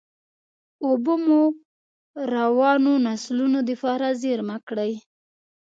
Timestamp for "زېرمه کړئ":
4.21-4.91